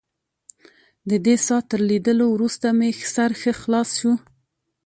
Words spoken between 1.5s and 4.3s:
تر لیدلو وروسته مې سر ښه خلاص شو.